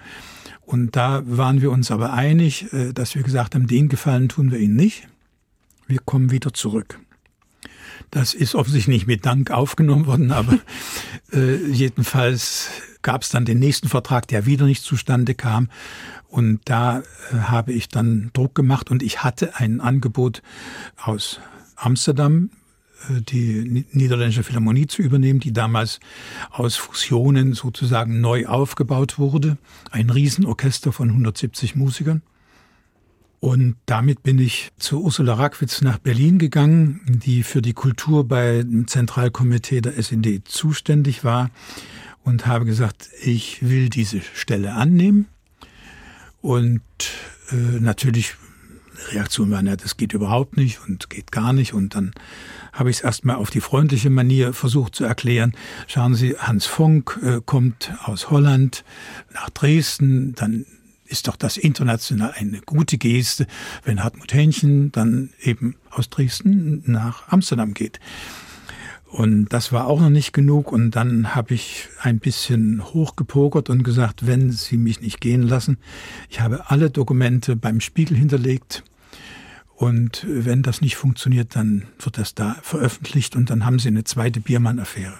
[0.67, 4.51] Und da waren wir uns aber einig, äh, dass wir gesagt haben, den Gefallen tun
[4.51, 5.07] wir ihnen nicht.
[5.87, 6.99] Wir kommen wieder zurück.
[8.11, 10.59] Das ist offensichtlich nicht mit Dank aufgenommen worden, aber
[11.31, 12.69] äh, jedenfalls
[13.01, 15.69] gab es dann den nächsten Vertrag, der wieder nicht zustande kam.
[16.27, 17.03] Und da äh,
[17.43, 20.41] habe ich dann Druck gemacht und ich hatte ein Angebot
[20.97, 21.39] aus
[21.77, 22.49] Amsterdam,
[23.09, 25.99] die niederländische Philharmonie zu übernehmen, die damals
[26.49, 29.57] aus Fusionen sozusagen neu aufgebaut wurde.
[29.91, 32.21] Ein Riesenorchester von 170 Musikern.
[33.39, 38.63] Und damit bin ich zu Ursula Rackwitz nach Berlin gegangen, die für die Kultur bei
[38.63, 41.51] dem Zentralkomitee der SED zuständig war
[42.23, 45.27] und habe gesagt, ich will diese Stelle annehmen.
[46.41, 46.81] Und
[47.51, 48.35] äh, natürlich
[49.11, 51.73] Reaktion war, na, das geht überhaupt nicht und geht gar nicht.
[51.73, 52.13] Und dann
[52.73, 55.53] habe ich es erstmal auf die freundliche Manier versucht zu erklären.
[55.87, 58.83] Schauen Sie, Hans Fonk äh, kommt aus Holland
[59.33, 60.65] nach Dresden, dann
[61.05, 63.47] ist doch das international eine gute Geste,
[63.83, 67.99] wenn Hartmut Hähnchen dann eben aus Dresden nach Amsterdam geht.
[69.09, 70.71] Und das war auch noch nicht genug.
[70.71, 75.77] Und dann habe ich ein bisschen hochgepokert und gesagt, wenn Sie mich nicht gehen lassen,
[76.29, 78.83] ich habe alle Dokumente beim Spiegel hinterlegt.
[79.75, 84.03] Und wenn das nicht funktioniert, dann wird das da veröffentlicht und dann haben Sie eine
[84.03, 85.17] zweite Biermann-Affäre.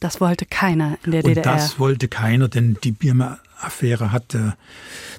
[0.00, 1.54] Das wollte keiner in der Und DDR.
[1.54, 4.52] das wollte keiner, denn die Biermann-Affäre hat äh,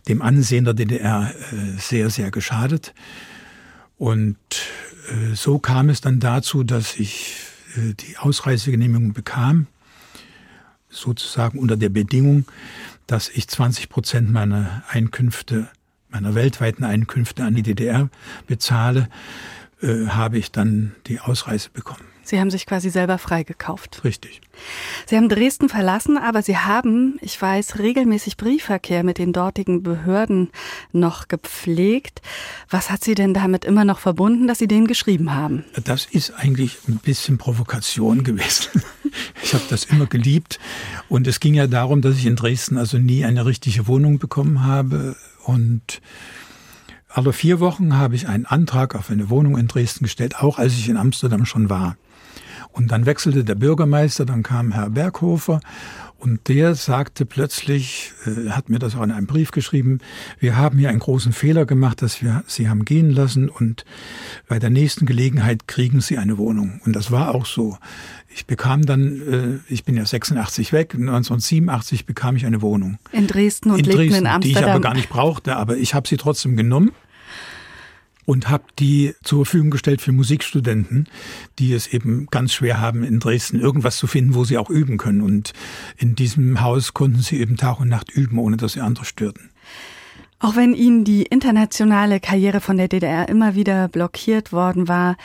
[0.08, 2.94] dem Ansehen der DDR äh, sehr, sehr geschadet.
[3.98, 4.38] Und
[5.10, 7.36] äh, so kam es dann dazu, dass ich
[7.76, 9.68] die Ausreisegenehmigung bekam,
[10.90, 12.46] sozusagen unter der Bedingung,
[13.08, 15.70] dass ich 20 Prozent meiner Einkünfte,
[16.10, 18.10] meiner weltweiten Einkünfte an die DDR
[18.48, 19.10] bezahle,
[19.82, 22.06] äh, habe ich dann die Ausreise bekommen.
[22.30, 24.04] Sie haben sich quasi selber freigekauft.
[24.04, 24.42] Richtig.
[25.08, 30.52] Sie haben Dresden verlassen, aber Sie haben, ich weiß, regelmäßig Briefverkehr mit den dortigen Behörden
[30.92, 32.22] noch gepflegt.
[32.70, 35.66] Was hat Sie denn damit immer noch verbunden, dass Sie den geschrieben haben?
[35.84, 38.84] Das ist eigentlich ein bisschen Provokation gewesen.
[39.42, 40.60] Ich habe das immer geliebt.
[41.08, 44.64] Und es ging ja darum, dass ich in Dresden also nie eine richtige Wohnung bekommen
[44.64, 45.16] habe.
[45.46, 46.00] Und
[47.10, 50.74] alle vier Wochen habe ich einen Antrag auf eine Wohnung in Dresden gestellt, auch als
[50.74, 51.98] ich in Amsterdam schon war.
[52.72, 55.60] Und dann wechselte der Bürgermeister, dann kam Herr Berghofer
[56.20, 60.00] und der sagte plötzlich, äh, hat mir das auch in einem Brief geschrieben,
[60.40, 63.86] wir haben hier einen großen Fehler gemacht, dass wir Sie haben gehen lassen und
[64.48, 66.82] bei der nächsten Gelegenheit kriegen Sie eine Wohnung.
[66.86, 67.78] Und das war auch so.
[68.28, 73.00] Ich bekam dann, äh, ich bin ja 86 weg, 1987 bekam ich eine Wohnung.
[73.12, 74.42] In Dresden und in Dresden, in Amsterdam.
[74.42, 76.92] die ich aber gar nicht brauchte, aber ich habe sie trotzdem genommen
[78.30, 81.10] und habe die zur Verfügung gestellt für Musikstudenten,
[81.58, 85.00] die es eben ganz schwer haben, in Dresden irgendwas zu finden, wo sie auch üben
[85.00, 85.24] können.
[85.24, 85.54] Und
[85.98, 89.50] in diesem Haus konnten sie eben Tag und Nacht üben, ohne dass sie andere störten.
[90.38, 95.18] Auch wenn Ihnen die internationale Karriere von der DDR immer wieder blockiert worden war,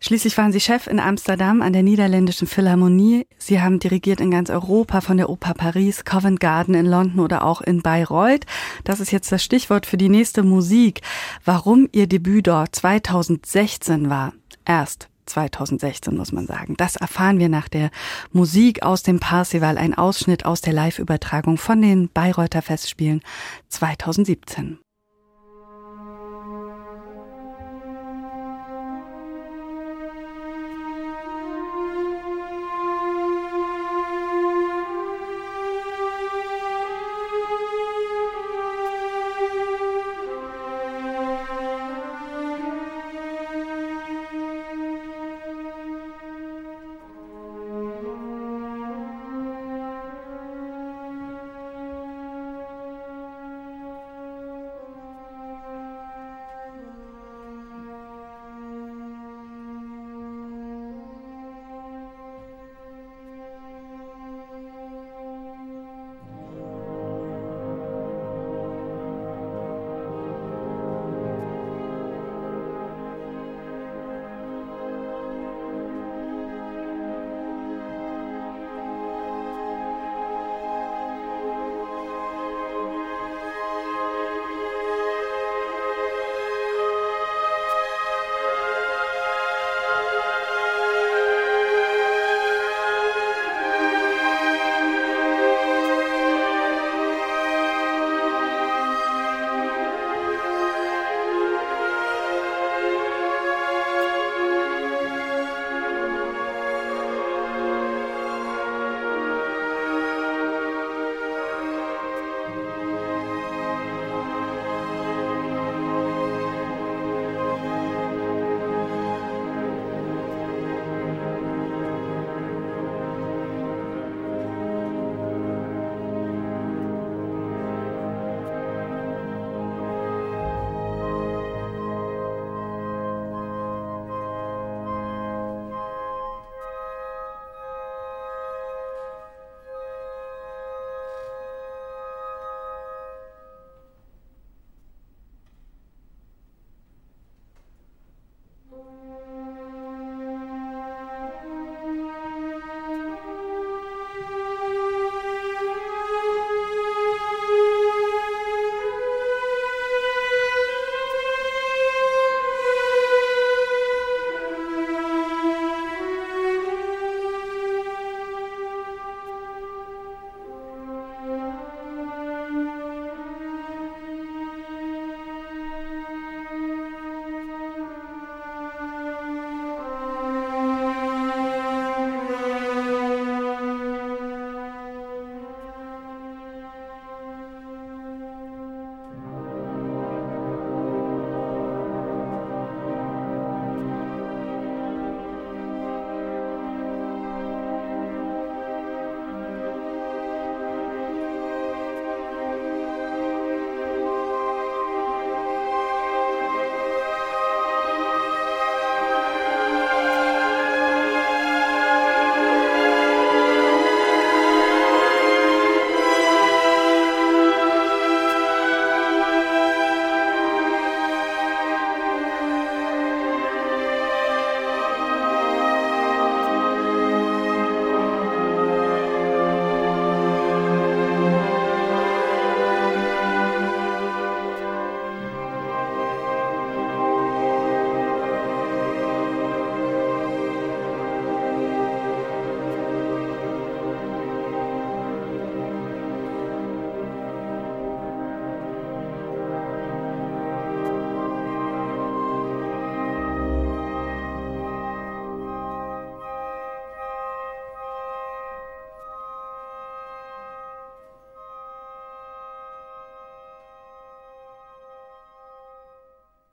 [0.00, 3.26] Schließlich waren Sie Chef in Amsterdam an der Niederländischen Philharmonie.
[3.36, 7.44] Sie haben dirigiert in ganz Europa, von der Oper Paris, Covent Garden in London oder
[7.44, 8.46] auch in Bayreuth.
[8.84, 11.00] Das ist jetzt das Stichwort für die nächste Musik.
[11.44, 14.34] Warum Ihr Debüt dort 2016 war.
[14.64, 16.76] Erst 2016 muss man sagen.
[16.76, 17.90] Das erfahren wir nach der
[18.32, 23.20] Musik aus dem Parsival, ein Ausschnitt aus der Live-Übertragung von den Bayreuther Festspielen
[23.68, 24.78] 2017.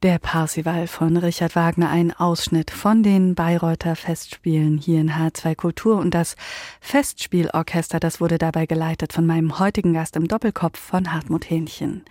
[0.06, 5.97] Der Parsival von Richard Wagner, ein Ausschnitt von den Bayreuther Festspielen hier in H2 Kultur
[5.97, 6.36] und das
[6.80, 12.06] Festspielorchester, das wurde dabei geleitet von meinem heutigen Gast im Doppelkopf von Hartmut Hähnchen.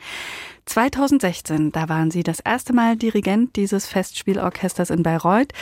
[0.66, 5.52] 2016, da waren Sie das erste Mal Dirigent dieses Festspielorchesters in Bayreuth.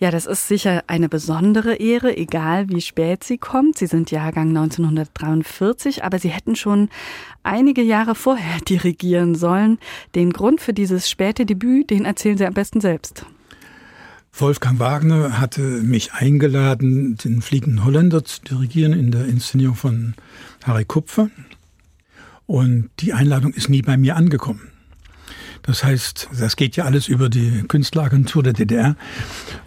[0.00, 3.76] Ja, das ist sicher eine besondere Ehre, egal wie spät sie kommt.
[3.76, 6.88] Sie sind Jahrgang 1943, aber Sie hätten schon
[7.42, 9.78] einige Jahre vorher dirigieren sollen.
[10.14, 13.26] Den Grund für dieses späte Debüt, den erzählen Sie am besten selbst.
[14.32, 20.14] Wolfgang Wagner hatte mich eingeladen, den Fliegenden Holländer zu dirigieren in der Inszenierung von
[20.64, 21.28] Harry Kupfer.
[22.46, 24.69] Und die Einladung ist nie bei mir angekommen.
[25.62, 28.96] Das heißt, das geht ja alles über die Künstleragentur der DDR.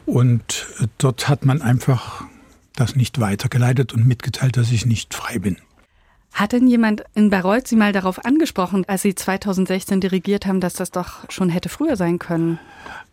[0.06, 0.68] Und
[0.98, 2.24] dort hat man einfach
[2.76, 5.58] das nicht weitergeleitet und mitgeteilt, dass ich nicht frei bin.
[6.34, 10.74] Hat denn jemand in Bayreuth Sie mal darauf angesprochen, als Sie 2016 dirigiert haben, dass
[10.74, 12.58] das doch schon hätte früher sein können?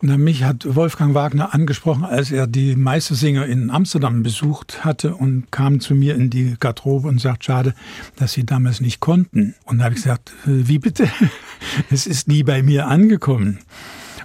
[0.00, 5.52] Na, mich hat Wolfgang Wagner angesprochen, als er die Meistersinger in Amsterdam besucht hatte und
[5.52, 7.74] kam zu mir in die Garderobe und sagt, schade,
[8.16, 9.54] dass Sie damals nicht konnten.
[9.66, 11.08] Und da habe ich gesagt, äh, wie bitte?
[11.90, 13.58] Es ist nie bei mir angekommen.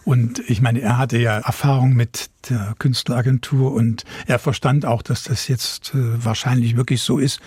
[0.06, 5.24] Und ich meine, er hatte ja Erfahrung mit der Künstleragentur und er verstand auch, dass
[5.24, 7.40] das jetzt äh, wahrscheinlich wirklich so ist,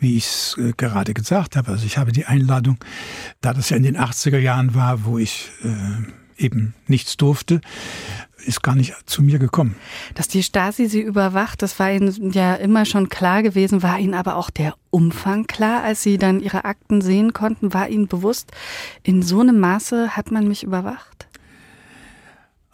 [0.00, 1.70] wie ich es äh, gerade gesagt habe.
[1.70, 2.78] Also ich habe die Einladung,
[3.42, 7.60] da das ja in den 80er Jahren war, wo ich äh, eben nichts durfte,
[8.46, 9.76] ist gar nicht zu mir gekommen.
[10.14, 13.82] Dass die Stasi sie überwacht, das war Ihnen ja immer schon klar gewesen.
[13.82, 17.74] War Ihnen aber auch der Umfang klar, als Sie dann Ihre Akten sehen konnten?
[17.74, 18.52] War Ihnen bewusst,
[19.02, 21.26] in so einem Maße hat man mich überwacht?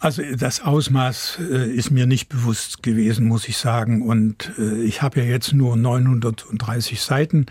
[0.03, 4.01] Also das Ausmaß äh, ist mir nicht bewusst gewesen, muss ich sagen.
[4.01, 7.45] Und äh, ich habe ja jetzt nur 930 Seiten,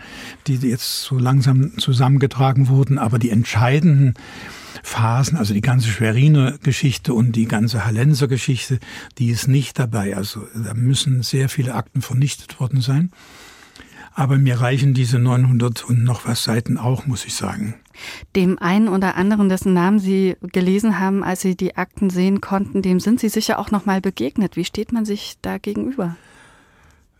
[0.45, 2.99] die jetzt so langsam zusammengetragen wurden.
[2.99, 4.13] Aber die entscheidenden
[4.83, 8.77] Phasen, also die ganze Schweriner Geschichte und die ganze Hallenser Geschichte,
[9.17, 10.15] die ist nicht dabei.
[10.15, 13.09] Also da müssen sehr viele Akten vernichtet worden sein.
[14.13, 17.73] Aber mir reichen diese 900 und noch was Seiten auch, muss ich sagen.
[18.35, 22.81] Dem einen oder anderen, dessen Namen Sie gelesen haben, als Sie die Akten sehen konnten,
[22.81, 24.55] dem sind Sie sicher auch noch mal begegnet.
[24.55, 26.15] Wie steht man sich da gegenüber?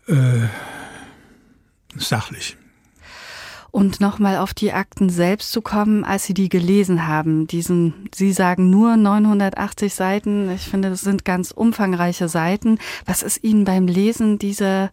[0.06, 0.48] Äh,
[1.96, 2.56] sachlich.
[3.70, 7.48] Und nochmal auf die Akten selbst zu kommen, als Sie die gelesen haben.
[7.48, 10.48] Diesen, Sie sagen nur 980 Seiten.
[10.50, 12.78] Ich finde, das sind ganz umfangreiche Seiten.
[13.04, 14.92] Was ist Ihnen beim Lesen dieser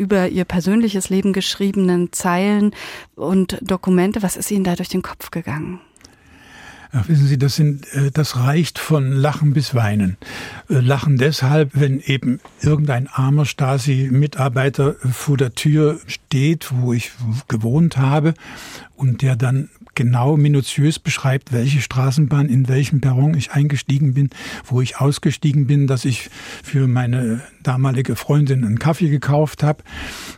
[0.00, 2.72] über ihr persönliches Leben geschriebenen Zeilen
[3.14, 4.22] und Dokumente.
[4.22, 5.78] Was ist Ihnen da durch den Kopf gegangen?
[6.92, 10.16] Ach, wissen Sie, das sind, äh, das reicht von Lachen bis Weinen.
[10.68, 17.12] Äh, Lachen deshalb, wenn eben irgendein armer Stasi-Mitarbeiter vor der Tür steht, wo ich
[17.46, 18.34] gewohnt habe,
[18.96, 24.30] und der dann genau minutiös beschreibt, welche Straßenbahn in welchem Perron ich eingestiegen bin,
[24.64, 26.30] wo ich ausgestiegen bin, dass ich
[26.62, 29.82] für meine damalige Freundin einen Kaffee gekauft habe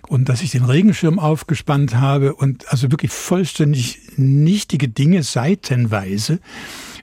[0.09, 6.41] und dass ich den Regenschirm aufgespannt habe und also wirklich vollständig nichtige Dinge seitenweise.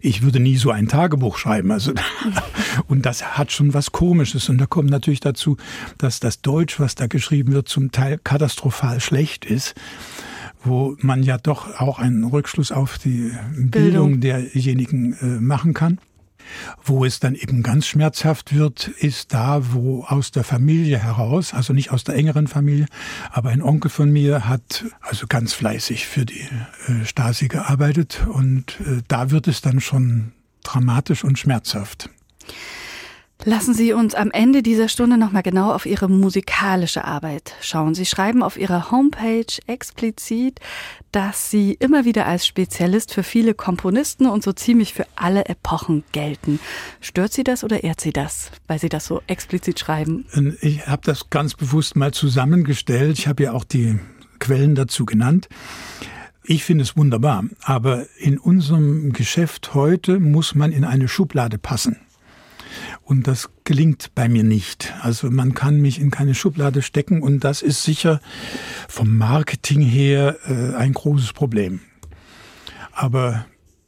[0.02, 1.72] Ich würde nie so ein Tagebuch schreiben.
[1.72, 1.94] Also,
[2.88, 4.48] und das hat schon was Komisches.
[4.48, 5.58] Und da kommt natürlich dazu,
[5.98, 9.76] dass das Deutsch, was da geschrieben wird, zum Teil katastrophal schlecht ist
[10.64, 16.00] wo man ja doch auch einen Rückschluss auf die Bildung, Bildung derjenigen äh, machen kann.
[16.84, 21.74] Wo es dann eben ganz schmerzhaft wird, ist da, wo aus der Familie heraus, also
[21.74, 22.88] nicht aus der engeren Familie,
[23.32, 26.48] aber ein Onkel von mir hat also ganz fleißig für die
[26.88, 30.34] äh, Stasi gearbeitet und äh, da wird es dann schon
[30.64, 32.10] dramatisch und schmerzhaft.
[33.46, 37.96] Lassen Sie uns am Ende dieser Stunde nochmal genau auf Ihre musikalische Arbeit schauen.
[37.96, 40.60] Sie schreiben auf Ihrer Homepage explizit,
[41.14, 46.04] dass Sie immer wieder als Spezialist für viele Komponisten und so ziemlich für alle Epochen
[46.12, 46.60] gelten.
[47.00, 50.26] Stört Sie das oder ehrt Sie das, weil Sie das so explizit schreiben?
[50.60, 53.18] Ich habe das ganz bewusst mal zusammengestellt.
[53.18, 54.00] Ich habe ja auch die
[54.40, 55.48] Quellen dazu genannt.
[56.44, 62.02] Ich finde es wunderbar, aber in unserem Geschäft heute muss man in eine Schublade passen.
[63.04, 64.94] Und das gelingt bei mir nicht.
[65.02, 68.20] Also man kann mich in keine Schublade stecken und das ist sicher
[68.88, 71.82] vom Marketing her äh, ein großes Problem.
[72.92, 73.46] Aber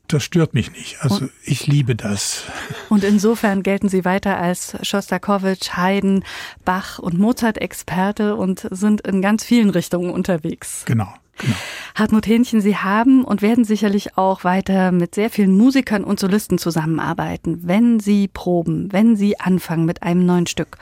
[0.07, 0.97] das stört mich nicht.
[1.01, 2.43] Also und, ich liebe das.
[2.89, 6.23] Und insofern gelten Sie weiter als Schostakowitsch, Haydn,
[6.65, 10.83] Bach und Mozart-Experte und sind in ganz vielen Richtungen unterwegs.
[10.85, 11.13] Genau.
[11.37, 11.55] Genau.
[11.95, 16.57] Hartmut Hähnchen, Sie haben und werden sicherlich auch weiter mit sehr vielen Musikern und Solisten
[16.57, 20.77] zusammenarbeiten, wenn Sie proben, wenn Sie anfangen mit einem neuen Stück.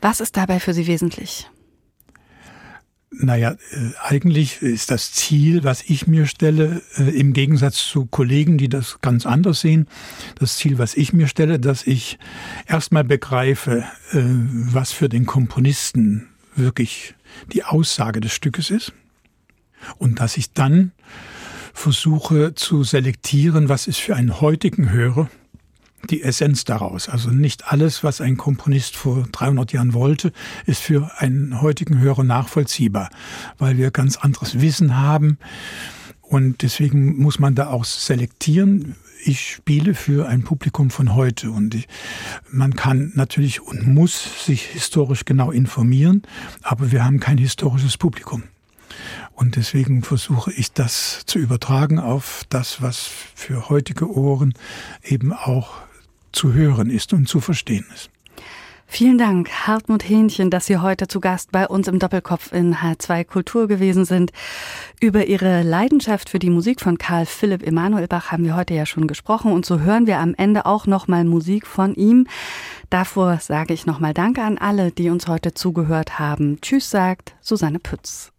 [0.00, 1.48] Was ist dabei für Sie wesentlich?
[3.10, 3.56] Naja, äh,
[4.04, 9.00] eigentlich ist das Ziel, was ich mir stelle, äh, im Gegensatz zu Kollegen, die das
[9.00, 9.88] ganz anders sehen,
[10.38, 12.18] das Ziel, was ich mir stelle, dass ich
[12.66, 17.14] erstmal begreife, äh, was für den Komponisten wirklich
[17.52, 18.92] die Aussage des Stückes ist
[19.98, 20.92] und dass ich dann
[21.72, 25.30] versuche zu selektieren, was ist für einen heutigen Hörer
[26.10, 27.08] die Essenz daraus.
[27.08, 30.32] Also nicht alles, was ein Komponist vor 300 Jahren wollte,
[30.66, 33.10] ist für einen heutigen Hörer nachvollziehbar,
[33.58, 35.38] weil wir ganz anderes Wissen haben.
[36.22, 38.96] Und deswegen muss man da auch selektieren.
[39.24, 41.88] Ich spiele für ein Publikum von heute und ich,
[42.50, 46.22] man kann natürlich und muss sich historisch genau informieren,
[46.62, 48.44] aber wir haben kein historisches Publikum.
[49.38, 54.54] Und deswegen versuche ich das zu übertragen auf das, was für heutige Ohren
[55.04, 55.74] eben auch
[56.32, 58.10] zu hören ist und zu verstehen ist.
[58.88, 63.24] Vielen Dank, Hartmut Hähnchen, dass Sie heute zu Gast bei uns im Doppelkopf in H2
[63.24, 64.32] Kultur gewesen sind.
[65.00, 69.06] Über Ihre Leidenschaft für die Musik von Karl Philipp Emanuelbach haben wir heute ja schon
[69.06, 72.26] gesprochen und so hören wir am Ende auch nochmal Musik von ihm.
[72.90, 76.60] Davor sage ich nochmal Danke an alle, die uns heute zugehört haben.
[76.60, 78.32] Tschüss sagt Susanne Pütz.